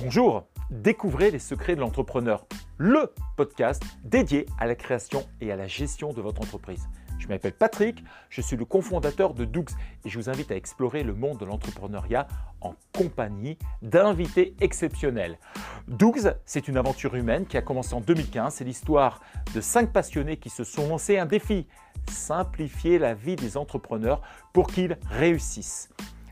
Bonjour, 0.00 0.46
découvrez 0.70 1.32
les 1.32 1.40
secrets 1.40 1.74
de 1.74 1.80
l'entrepreneur, 1.80 2.46
le 2.76 3.12
podcast 3.36 3.82
dédié 4.04 4.46
à 4.56 4.66
la 4.66 4.76
création 4.76 5.26
et 5.40 5.50
à 5.50 5.56
la 5.56 5.66
gestion 5.66 6.12
de 6.12 6.20
votre 6.20 6.40
entreprise. 6.40 6.88
Je 7.18 7.26
m'appelle 7.26 7.52
Patrick, 7.52 8.04
je 8.30 8.40
suis 8.40 8.56
le 8.56 8.64
cofondateur 8.64 9.34
de 9.34 9.44
Doux 9.44 9.64
et 10.04 10.08
je 10.08 10.16
vous 10.16 10.30
invite 10.30 10.52
à 10.52 10.56
explorer 10.56 11.02
le 11.02 11.14
monde 11.14 11.38
de 11.38 11.44
l'entrepreneuriat 11.44 12.28
en 12.60 12.76
compagnie 12.96 13.58
d'invités 13.82 14.54
exceptionnels. 14.60 15.36
Doux, 15.88 16.14
c'est 16.44 16.68
une 16.68 16.76
aventure 16.76 17.16
humaine 17.16 17.44
qui 17.44 17.56
a 17.56 17.62
commencé 17.62 17.94
en 17.94 18.00
2015. 18.00 18.54
C'est 18.54 18.64
l'histoire 18.64 19.20
de 19.52 19.60
cinq 19.60 19.92
passionnés 19.92 20.36
qui 20.36 20.48
se 20.48 20.62
sont 20.62 20.88
lancés 20.88 21.18
un 21.18 21.26
défi 21.26 21.66
simplifier 22.08 23.00
la 23.00 23.14
vie 23.14 23.34
des 23.34 23.56
entrepreneurs 23.56 24.22
pour 24.52 24.68
qu'ils 24.68 24.96
réussissent. 25.10 25.90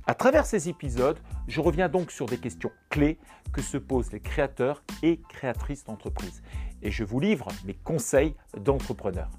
À 0.08 0.14
travers 0.14 0.46
ces 0.46 0.68
épisodes, 0.68 1.18
je 1.48 1.60
reviens 1.60 1.88
donc 1.88 2.12
sur 2.12 2.26
des 2.26 2.38
questions 2.38 2.70
clés 2.90 3.18
que 3.52 3.60
se 3.60 3.76
posent 3.76 4.12
les 4.12 4.20
créateurs 4.20 4.84
et 5.02 5.20
créatrices 5.28 5.82
d'entreprises. 5.82 6.44
Et 6.80 6.92
je 6.92 7.02
vous 7.02 7.18
livre 7.18 7.48
mes 7.64 7.74
conseils 7.74 8.36
d'entrepreneurs. 8.56 9.32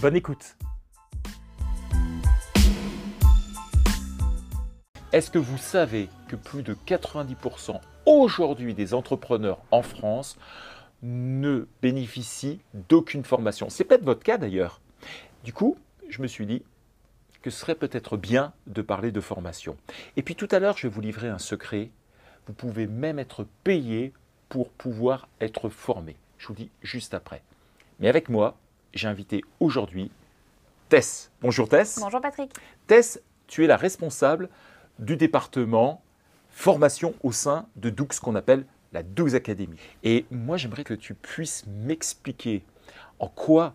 Bonne 0.00 0.14
écoute 0.14 0.56
Est-ce 5.12 5.32
que 5.32 5.40
vous 5.40 5.58
savez 5.58 6.08
que 6.28 6.36
plus 6.36 6.62
de 6.62 6.74
90% 6.86 7.80
aujourd'hui 8.06 8.74
des 8.74 8.94
entrepreneurs 8.94 9.58
en 9.72 9.82
France 9.82 10.38
ne 11.02 11.66
bénéficient 11.82 12.60
d'aucune 12.88 13.24
formation? 13.24 13.68
C'est 13.68 13.82
peut-être 13.82 14.04
votre 14.04 14.22
cas 14.22 14.38
d'ailleurs. 14.38 14.80
Du 15.42 15.52
coup, 15.52 15.76
je 16.08 16.22
me 16.22 16.28
suis 16.28 16.46
dit, 16.46 16.62
que 17.42 17.50
ce 17.50 17.60
serait 17.60 17.74
peut-être 17.74 18.16
bien 18.16 18.52
de 18.66 18.82
parler 18.82 19.12
de 19.12 19.20
formation. 19.20 19.76
Et 20.16 20.22
puis 20.22 20.34
tout 20.34 20.48
à 20.50 20.58
l'heure, 20.58 20.76
je 20.76 20.86
vais 20.86 20.92
vous 20.92 21.00
livrer 21.00 21.28
un 21.28 21.38
secret. 21.38 21.90
Vous 22.46 22.52
pouvez 22.52 22.86
même 22.86 23.18
être 23.18 23.46
payé 23.64 24.12
pour 24.48 24.70
pouvoir 24.70 25.28
être 25.40 25.68
formé. 25.68 26.16
Je 26.38 26.48
vous 26.48 26.54
dis 26.54 26.70
juste 26.82 27.14
après. 27.14 27.42
Mais 27.98 28.08
avec 28.08 28.28
moi, 28.28 28.56
j'ai 28.94 29.08
invité 29.08 29.42
aujourd'hui 29.60 30.10
Tess. 30.88 31.30
Bonjour 31.40 31.68
Tess. 31.68 31.98
Bonjour 32.00 32.20
Patrick. 32.20 32.52
Tess, 32.86 33.22
tu 33.46 33.64
es 33.64 33.66
la 33.66 33.76
responsable 33.76 34.48
du 34.98 35.16
département 35.16 36.02
formation 36.50 37.14
au 37.22 37.32
sein 37.32 37.66
de 37.76 37.90
Doux, 37.90 38.08
qu'on 38.20 38.34
appelle 38.34 38.66
la 38.92 39.02
Doux 39.02 39.34
Academy. 39.34 39.76
Et 40.02 40.26
moi, 40.30 40.56
j'aimerais 40.56 40.84
que 40.84 40.94
tu 40.94 41.14
puisses 41.14 41.64
m'expliquer 41.66 42.64
en 43.20 43.28
quoi 43.28 43.74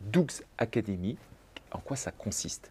Doux 0.00 0.26
Academy, 0.58 1.16
en 1.72 1.78
quoi 1.80 1.96
ça 1.96 2.12
consiste 2.12 2.70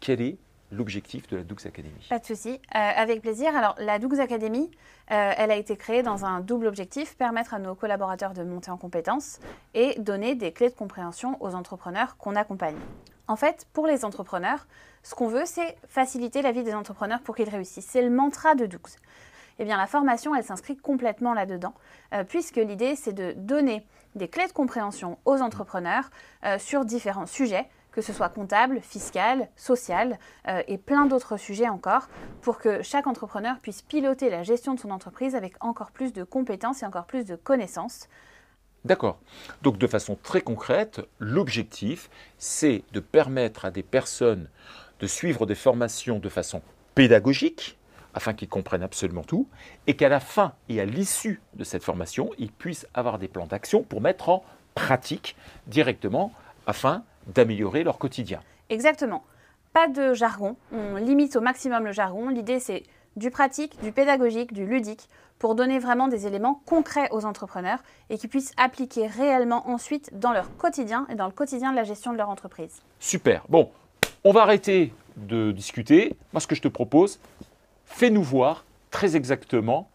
quel 0.00 0.20
est 0.20 0.38
l'objectif 0.70 1.26
de 1.28 1.38
la 1.38 1.42
Doux 1.44 1.56
Academy? 1.64 2.06
Pas 2.08 2.18
de 2.18 2.26
souci, 2.26 2.50
euh, 2.50 2.58
avec 2.72 3.22
plaisir. 3.22 3.56
Alors 3.56 3.74
la 3.78 3.98
Doux 3.98 4.20
Academy, 4.20 4.70
euh, 5.10 5.32
elle 5.36 5.50
a 5.50 5.56
été 5.56 5.76
créée 5.76 6.02
dans 6.02 6.24
un 6.24 6.40
double 6.40 6.66
objectif, 6.66 7.16
permettre 7.16 7.54
à 7.54 7.58
nos 7.58 7.74
collaborateurs 7.74 8.34
de 8.34 8.42
monter 8.42 8.70
en 8.70 8.76
compétences 8.76 9.40
et 9.74 9.98
donner 9.98 10.34
des 10.34 10.52
clés 10.52 10.68
de 10.68 10.74
compréhension 10.74 11.42
aux 11.42 11.54
entrepreneurs 11.54 12.16
qu'on 12.16 12.36
accompagne. 12.36 12.76
En 13.26 13.36
fait, 13.36 13.66
pour 13.72 13.86
les 13.86 14.04
entrepreneurs, 14.04 14.66
ce 15.02 15.14
qu'on 15.14 15.28
veut, 15.28 15.44
c'est 15.44 15.76
faciliter 15.86 16.42
la 16.42 16.52
vie 16.52 16.64
des 16.64 16.74
entrepreneurs 16.74 17.20
pour 17.20 17.36
qu'ils 17.36 17.48
réussissent. 17.48 17.86
C'est 17.88 18.02
le 18.02 18.10
mantra 18.10 18.54
de 18.54 18.66
Doux. 18.66 18.78
Eh 19.58 19.64
bien, 19.64 19.76
la 19.76 19.86
formation, 19.86 20.34
elle 20.34 20.44
s'inscrit 20.44 20.76
complètement 20.76 21.34
là-dedans, 21.34 21.74
euh, 22.14 22.24
puisque 22.24 22.56
l'idée, 22.56 22.94
c'est 22.94 23.12
de 23.12 23.32
donner 23.32 23.84
des 24.14 24.28
clés 24.28 24.46
de 24.46 24.52
compréhension 24.52 25.18
aux 25.26 25.40
entrepreneurs 25.42 26.10
sur 26.58 26.84
différents 26.84 27.26
sujets 27.26 27.68
que 27.98 28.02
ce 28.04 28.12
soit 28.12 28.28
comptable, 28.28 28.80
fiscal, 28.80 29.48
social 29.56 30.20
euh, 30.46 30.62
et 30.68 30.78
plein 30.78 31.06
d'autres 31.06 31.36
sujets 31.36 31.68
encore, 31.68 32.06
pour 32.42 32.58
que 32.58 32.80
chaque 32.80 33.08
entrepreneur 33.08 33.58
puisse 33.58 33.82
piloter 33.82 34.30
la 34.30 34.44
gestion 34.44 34.74
de 34.74 34.78
son 34.78 34.92
entreprise 34.92 35.34
avec 35.34 35.54
encore 35.58 35.90
plus 35.90 36.12
de 36.12 36.22
compétences 36.22 36.84
et 36.84 36.86
encore 36.86 37.06
plus 37.06 37.24
de 37.24 37.34
connaissances. 37.34 38.08
D'accord. 38.84 39.18
Donc 39.62 39.78
de 39.78 39.86
façon 39.88 40.16
très 40.22 40.42
concrète, 40.42 41.00
l'objectif, 41.18 42.08
c'est 42.38 42.84
de 42.92 43.00
permettre 43.00 43.64
à 43.64 43.72
des 43.72 43.82
personnes 43.82 44.48
de 45.00 45.08
suivre 45.08 45.44
des 45.44 45.56
formations 45.56 46.20
de 46.20 46.28
façon 46.28 46.62
pédagogique, 46.94 47.78
afin 48.14 48.32
qu'ils 48.32 48.48
comprennent 48.48 48.84
absolument 48.84 49.24
tout, 49.24 49.48
et 49.88 49.96
qu'à 49.96 50.08
la 50.08 50.20
fin 50.20 50.52
et 50.68 50.80
à 50.80 50.84
l'issue 50.84 51.40
de 51.54 51.64
cette 51.64 51.82
formation, 51.82 52.30
ils 52.38 52.52
puissent 52.52 52.86
avoir 52.94 53.18
des 53.18 53.26
plans 53.26 53.48
d'action 53.48 53.82
pour 53.82 54.00
mettre 54.00 54.28
en 54.28 54.44
pratique 54.76 55.34
directement, 55.66 56.32
afin 56.68 57.02
d'améliorer 57.28 57.84
leur 57.84 57.98
quotidien. 57.98 58.40
Exactement. 58.70 59.22
Pas 59.72 59.88
de 59.88 60.14
jargon, 60.14 60.56
on 60.72 60.96
limite 60.96 61.36
au 61.36 61.40
maximum 61.40 61.84
le 61.84 61.92
jargon. 61.92 62.28
L'idée 62.28 62.60
c'est 62.60 62.84
du 63.16 63.30
pratique, 63.30 63.80
du 63.82 63.92
pédagogique, 63.92 64.52
du 64.52 64.66
ludique, 64.66 65.08
pour 65.38 65.54
donner 65.54 65.78
vraiment 65.78 66.08
des 66.08 66.26
éléments 66.26 66.60
concrets 66.66 67.08
aux 67.10 67.24
entrepreneurs 67.24 67.78
et 68.10 68.18
qu'ils 68.18 68.28
puissent 68.28 68.52
appliquer 68.56 69.06
réellement 69.06 69.68
ensuite 69.68 70.10
dans 70.18 70.32
leur 70.32 70.56
quotidien 70.56 71.06
et 71.10 71.14
dans 71.14 71.26
le 71.26 71.32
quotidien 71.32 71.70
de 71.70 71.76
la 71.76 71.84
gestion 71.84 72.12
de 72.12 72.16
leur 72.16 72.28
entreprise. 72.28 72.82
Super. 72.98 73.44
Bon, 73.48 73.70
on 74.24 74.32
va 74.32 74.42
arrêter 74.42 74.92
de 75.16 75.52
discuter. 75.52 76.16
Moi, 76.32 76.40
ce 76.40 76.46
que 76.46 76.54
je 76.54 76.62
te 76.62 76.68
propose, 76.68 77.20
fais-nous 77.86 78.22
voir 78.22 78.64
très 78.90 79.16
exactement 79.16 79.88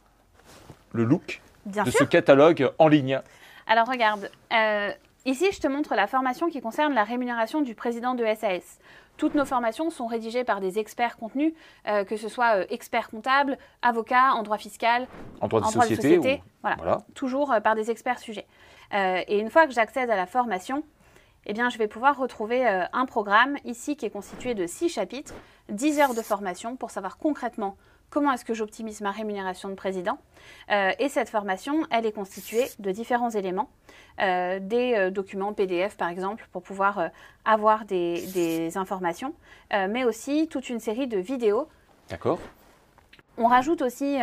le 0.92 1.04
look 1.04 1.42
de 1.66 1.92
ce 1.92 2.04
catalogue 2.04 2.70
en 2.78 2.88
ligne. 2.88 3.20
Alors 3.68 3.88
regarde, 3.88 4.30
euh, 4.52 4.92
Ici, 5.26 5.46
je 5.54 5.60
te 5.60 5.68
montre 5.68 5.96
la 5.96 6.08
formation 6.08 6.50
qui 6.50 6.60
concerne 6.60 6.94
la 6.94 7.06
rémunération 7.06 7.62
du 7.62 7.76
président 7.76 8.14
de 8.14 8.26
SAS. 8.26 8.80
Toutes 9.16 9.36
nos 9.36 9.46
formations 9.46 9.90
sont 9.90 10.06
rédigées 10.06 10.44
par 10.44 10.60
des 10.60 10.80
experts 10.80 11.16
contenus, 11.16 11.54
euh, 11.88 12.04
que 12.04 12.18
ce 12.18 12.28
soit 12.28 12.58
euh, 12.58 12.66
experts 12.70 13.10
comptables, 13.10 13.58
avocats 13.82 14.34
en 14.34 14.44
droit 14.44 14.58
fiscal, 14.58 15.08
en 15.40 15.48
droit 15.48 15.62
de 15.62 15.66
société, 15.68 16.42
voilà, 16.62 16.98
toujours 17.14 17.54
euh, 17.54 17.62
par 17.62 17.76
des 17.76 17.90
experts 17.90 18.20
sujets. 18.20 18.48
et 18.92 19.40
une 19.40 19.50
fois 19.50 19.66
que 19.66 19.74
j'accède 19.74 20.10
à 20.10 20.16
la 20.16 20.26
formation, 20.26 20.84
eh 21.46 21.54
bien, 21.54 21.70
je 21.70 21.78
vais 21.78 21.88
pouvoir 21.88 22.18
retrouver 22.18 22.66
un 22.66 23.06
programme 23.06 23.58
ici 23.66 23.96
qui 23.98 24.06
est 24.06 24.10
constitué 24.10 24.54
de 24.54 24.66
six 24.66 24.88
chapitres, 24.88 25.34
10 25.70 26.00
heures 26.00 26.14
de 26.14 26.22
formation 26.22 26.76
pour 26.76 26.90
savoir 26.90 27.18
concrètement 27.18 27.76
comment 28.14 28.32
est-ce 28.32 28.46
que 28.46 28.54
j'optimise 28.54 29.02
ma 29.02 29.10
rémunération 29.10 29.70
de 29.70 29.74
président. 29.74 30.20
Euh, 30.70 30.92
et 31.00 31.10
cette 31.10 31.30
formation, 31.30 31.88
elle 31.90 32.06
est 32.06 32.12
constituée 32.12 32.66
de 32.78 32.92
différents 32.92 33.32
éléments, 33.32 33.70
euh, 34.22 34.60
des 34.62 34.94
euh, 34.94 35.10
documents 35.10 35.52
PDF 35.54 35.98
par 35.98 36.10
exemple, 36.10 36.48
pour 36.52 36.62
pouvoir 36.62 37.10
avoir 37.44 37.86
des, 37.86 38.24
des 38.28 38.78
informations, 38.78 39.34
mais 39.72 40.04
aussi 40.04 40.48
toute 40.48 40.70
une 40.70 40.80
série 40.80 41.08
de 41.08 41.18
vidéos. 41.18 41.68
D'accord. 42.10 42.40
On 43.38 43.48
rajoute 43.48 43.82
aussi 43.82 44.20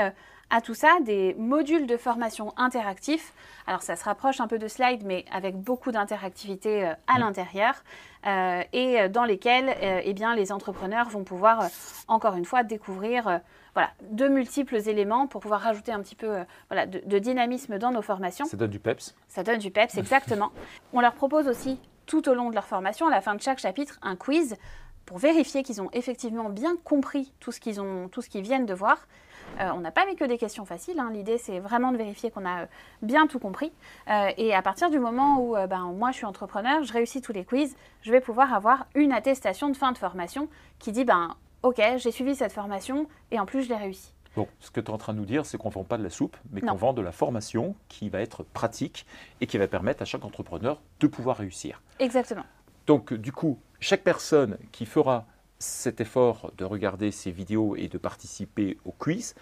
à 0.50 0.60
tout 0.60 0.74
ça 0.74 0.98
des 1.00 1.34
modules 1.34 1.86
de 1.86 1.96
formation 1.96 2.52
interactifs. 2.56 3.32
Alors 3.66 3.82
ça 3.82 3.96
se 3.96 4.04
rapproche 4.04 4.40
un 4.40 4.48
peu 4.48 4.58
de 4.58 4.68
slides, 4.68 5.04
mais 5.04 5.24
avec 5.32 5.56
beaucoup 5.56 5.92
d'interactivité 5.92 6.84
euh, 6.84 6.92
à 7.06 7.18
l'intérieur, 7.18 7.74
euh, 8.26 8.62
et 8.72 9.08
dans 9.08 9.24
lesquels 9.24 9.68
euh, 9.68 10.00
eh 10.04 10.12
bien, 10.12 10.34
les 10.34 10.52
entrepreneurs 10.52 11.08
vont 11.08 11.24
pouvoir, 11.24 11.68
encore 12.08 12.34
une 12.34 12.44
fois, 12.44 12.64
découvrir 12.64 13.40
voilà, 13.74 13.90
de 14.10 14.28
multiples 14.28 14.76
éléments 14.88 15.26
pour 15.26 15.40
pouvoir 15.40 15.60
rajouter 15.60 15.92
un 15.92 16.00
petit 16.00 16.16
peu 16.16 16.44
voilà, 16.68 16.86
de, 16.86 17.18
dynamisme 17.18 17.78
dans 17.78 17.92
nos 17.92 18.02
formations. 18.02 18.44
Ça 18.44 18.56
donne 18.56 18.70
du 18.70 18.80
PEPS. 18.80 19.14
Ça 19.28 19.42
donne 19.42 19.58
du 19.58 19.70
PEPS, 19.70 19.96
exactement. 19.96 20.50
On 20.92 21.00
leur 21.00 21.14
propose 21.14 21.46
aussi, 21.48 21.78
tout 22.06 22.28
au 22.28 22.34
long 22.34 22.50
de 22.50 22.54
leur 22.54 22.66
formation, 22.66 23.06
à 23.06 23.10
la 23.10 23.20
fin 23.20 23.34
de 23.34 23.40
chaque 23.40 23.60
chapitre, 23.60 23.98
un 24.02 24.16
quiz 24.16 24.56
pour 25.06 25.18
vérifier 25.18 25.62
qu'ils 25.62 25.80
ont 25.80 25.90
effectivement 25.92 26.50
bien 26.50 26.76
compris 26.84 27.32
tout 27.40 27.52
ce 27.52 27.60
qu'ils 27.60 27.80
qu'ils 28.30 28.42
viennent 28.42 28.66
de 28.66 28.74
voir. 28.74 29.06
Euh, 29.58 29.70
on 29.74 29.80
n'a 29.80 29.90
pas 29.90 30.06
mis 30.06 30.16
que 30.16 30.24
des 30.24 30.38
questions 30.38 30.64
faciles. 30.64 30.98
Hein. 30.98 31.10
L'idée, 31.12 31.38
c'est 31.38 31.58
vraiment 31.58 31.92
de 31.92 31.96
vérifier 31.96 32.30
qu'on 32.30 32.46
a 32.46 32.62
euh, 32.62 32.66
bien 33.02 33.26
tout 33.26 33.38
compris. 33.38 33.72
Euh, 34.08 34.30
et 34.36 34.54
à 34.54 34.62
partir 34.62 34.90
du 34.90 34.98
moment 34.98 35.40
où 35.40 35.54
ben, 35.68 35.92
moi, 35.92 36.10
je 36.10 36.16
suis 36.16 36.26
entrepreneur, 36.26 36.82
je 36.82 36.92
réussis 36.92 37.20
tous 37.20 37.32
les 37.32 37.44
quiz, 37.44 37.76
je 38.02 38.12
vais 38.12 38.20
pouvoir 38.20 38.54
avoir 38.54 38.86
une 38.94 39.12
attestation 39.12 39.68
de 39.68 39.76
fin 39.76 39.92
de 39.92 39.98
formation 39.98 40.48
qui 40.78 40.92
dit, 40.92 41.04
ben, 41.04 41.36
OK, 41.62 41.80
j'ai 41.96 42.10
suivi 42.10 42.34
cette 42.34 42.52
formation 42.52 43.06
et 43.30 43.38
en 43.38 43.46
plus, 43.46 43.64
je 43.64 43.68
l'ai 43.68 43.76
réussi. 43.76 44.12
Bon, 44.36 44.46
ce 44.60 44.70
que 44.70 44.80
tu 44.80 44.86
es 44.86 44.90
en 44.90 44.98
train 44.98 45.12
de 45.12 45.18
nous 45.18 45.26
dire, 45.26 45.44
c'est 45.44 45.58
qu'on 45.58 45.70
ne 45.70 45.74
vend 45.74 45.84
pas 45.84 45.98
de 45.98 46.04
la 46.04 46.10
soupe, 46.10 46.36
mais 46.52 46.60
qu'on 46.60 46.76
vend 46.76 46.92
de 46.92 47.02
la 47.02 47.10
formation 47.10 47.74
qui 47.88 48.08
va 48.08 48.20
être 48.20 48.44
pratique 48.44 49.04
et 49.40 49.46
qui 49.46 49.58
va 49.58 49.66
permettre 49.66 50.02
à 50.02 50.04
chaque 50.04 50.24
entrepreneur 50.24 50.80
de 51.00 51.06
pouvoir 51.08 51.38
réussir. 51.38 51.82
Exactement. 51.98 52.44
Donc, 52.86 53.12
du 53.12 53.32
coup, 53.32 53.58
chaque 53.80 54.02
personne 54.02 54.56
qui 54.70 54.86
fera 54.86 55.26
cet 55.60 56.00
effort 56.00 56.52
de 56.56 56.64
regarder 56.64 57.12
ces 57.12 57.30
vidéos 57.30 57.76
et 57.76 57.86
de 57.88 57.98
participer 57.98 58.78
au 58.84 58.90
quiz 58.90 59.34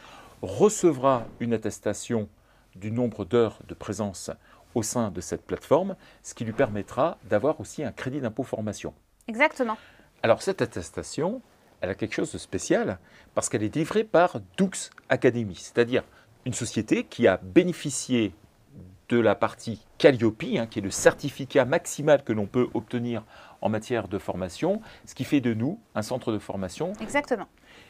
recevra 0.43 1.27
une 1.41 1.55
attestation 1.55 2.29
du 2.77 2.93
nombre 2.93 3.25
d'heures 3.25 3.61
de 3.67 3.75
présence 3.75 4.31
au 4.75 4.83
sein 4.83 5.11
de 5.11 5.21
cette 5.21 5.47
plateforme, 5.47 5.97
ce 6.23 6.35
qui 6.35 6.45
lui 6.45 6.53
permettra 6.53 7.19
d'avoir 7.25 7.61
aussi 7.61 7.83
un 7.83 7.93
crédit 7.93 8.21
d'impôt 8.21 8.43
formation. 8.43 8.93
Exactement. 9.27 9.79
Alors 10.23 10.43
cette 10.43 10.61
attestation, 10.61 11.41
elle 11.81 11.91
a 11.91 11.95
quelque 11.95 12.15
chose 12.15 12.33
de 12.33 12.39
spécial 12.39 12.99
parce 13.35 13.49
qu'elle 13.49 13.63
est 13.63 13.75
livrée 13.75 14.05
par 14.05 14.41
Doux 14.57 14.71
Academy, 15.09 15.55
c'est-à-dire 15.55 16.03
une 16.45 16.55
société 16.55 17.05
qui 17.05 17.27
a 17.27 17.39
bénéficié 17.39 18.35
de 19.09 19.19
la 19.19 19.35
partie 19.35 19.85
Calliope, 19.99 20.45
hein, 20.57 20.67
qui 20.67 20.79
est 20.79 20.83
le 20.83 20.91
certificat 20.91 21.65
maximal 21.65 22.23
que 22.25 22.33
l'on 22.33 22.47
peut 22.47 22.69
obtenir 22.75 23.25
en 23.61 23.69
matière 23.69 24.09
de 24.09 24.19
formation, 24.19 24.81
ce 25.07 25.15
qui 25.15 25.25
fait 25.25 25.41
de 25.41 25.55
nous 25.55 25.81
un 25.95 26.03
centre 26.03 26.33
de 26.33 26.39
formation. 26.39 26.93
Exactement. 27.01 27.49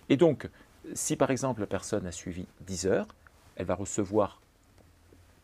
Et 0.09 0.17
donc, 0.17 0.49
si 0.95 1.17
par 1.17 1.31
exemple 1.31 1.61
la 1.61 1.67
personne 1.67 2.07
a 2.07 2.13
suivi 2.13 2.47
10 2.63 2.87
heures, 2.87 3.09
elle 3.57 3.67
va 3.67 3.75
recevoir 3.75 4.41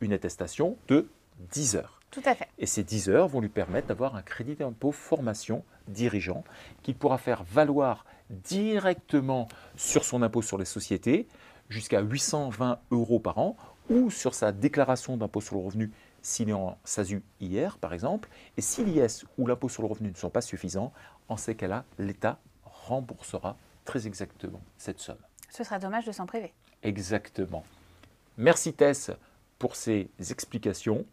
une 0.00 0.12
attestation 0.12 0.76
de 0.88 1.08
10 1.52 1.76
heures. 1.76 2.00
Tout 2.10 2.22
à 2.24 2.34
fait. 2.34 2.48
Et 2.58 2.66
ces 2.66 2.84
10 2.84 3.08
heures 3.10 3.28
vont 3.28 3.40
lui 3.40 3.48
permettre 3.48 3.88
d'avoir 3.88 4.14
un 4.14 4.22
crédit 4.22 4.54
d'impôt 4.54 4.92
formation 4.92 5.64
dirigeant 5.88 6.44
qu'il 6.82 6.94
pourra 6.94 7.18
faire 7.18 7.42
valoir 7.42 8.06
directement 8.30 9.48
sur 9.76 10.04
son 10.04 10.22
impôt 10.22 10.40
sur 10.40 10.56
les 10.56 10.64
sociétés 10.64 11.26
jusqu'à 11.68 12.00
820 12.00 12.78
euros 12.92 13.18
par 13.18 13.38
an 13.38 13.56
ou 13.90 14.10
sur 14.10 14.34
sa 14.34 14.52
déclaration 14.52 15.16
d'impôt 15.16 15.40
sur 15.40 15.56
le 15.56 15.62
revenu 15.62 15.90
s'il 16.22 16.48
est 16.48 16.54
en 16.54 16.78
SASU 16.84 17.22
hier 17.40 17.78
par 17.78 17.92
exemple. 17.92 18.28
Et 18.56 18.60
si 18.60 18.84
l'IS 18.84 19.24
ou 19.38 19.46
l'impôt 19.46 19.68
sur 19.68 19.82
le 19.82 19.88
revenu 19.88 20.10
ne 20.10 20.16
sont 20.16 20.30
pas 20.30 20.40
suffisants, 20.40 20.92
en 21.28 21.36
ces 21.36 21.54
cas-là, 21.54 21.84
l'État 21.98 22.38
remboursera 22.64 23.56
très 23.84 24.06
exactement 24.06 24.60
cette 24.78 25.00
somme. 25.00 25.18
Ce 25.50 25.64
serait 25.64 25.78
dommage 25.78 26.06
de 26.06 26.12
s'en 26.12 26.26
priver. 26.26 26.52
Exactement. 26.82 27.64
Merci 28.36 28.72
Tess 28.72 29.10
pour 29.58 29.76
ces 29.76 30.10
explications. 30.30 31.06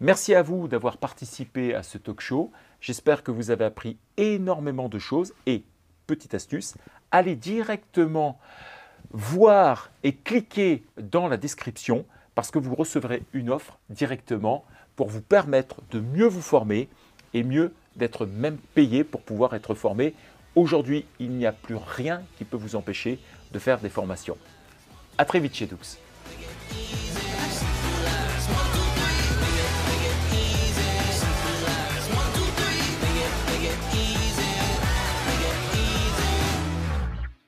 Merci 0.00 0.34
à 0.34 0.42
vous 0.42 0.68
d'avoir 0.68 0.98
participé 0.98 1.74
à 1.74 1.82
ce 1.82 1.98
talk 1.98 2.20
show. 2.20 2.52
J'espère 2.80 3.22
que 3.22 3.30
vous 3.30 3.50
avez 3.50 3.64
appris 3.64 3.98
énormément 4.16 4.88
de 4.88 4.98
choses 4.98 5.34
et, 5.46 5.64
petite 6.06 6.34
astuce, 6.34 6.74
allez 7.10 7.34
directement 7.34 8.38
voir 9.10 9.90
et 10.02 10.14
cliquer 10.14 10.84
dans 11.00 11.28
la 11.28 11.36
description 11.36 12.04
parce 12.34 12.50
que 12.50 12.58
vous 12.58 12.74
recevrez 12.74 13.22
une 13.32 13.50
offre 13.50 13.78
directement 13.90 14.64
pour 14.96 15.08
vous 15.08 15.22
permettre 15.22 15.76
de 15.90 16.00
mieux 16.00 16.26
vous 16.26 16.42
former 16.42 16.88
et 17.34 17.42
mieux 17.42 17.72
d'être 17.96 18.26
même 18.26 18.58
payé 18.74 19.04
pour 19.04 19.22
pouvoir 19.22 19.54
être 19.54 19.74
formé. 19.74 20.14
Aujourd'hui, 20.54 21.04
il 21.18 21.30
n'y 21.30 21.46
a 21.46 21.52
plus 21.52 21.76
rien 21.76 22.22
qui 22.36 22.44
peut 22.44 22.56
vous 22.56 22.76
empêcher 22.76 23.18
de 23.52 23.58
faire 23.58 23.78
des 23.80 23.88
formations. 23.88 24.36
À 25.18 25.24
très 25.24 25.40
vite 25.40 25.54
chez 25.54 25.66
Dux. 25.66 25.98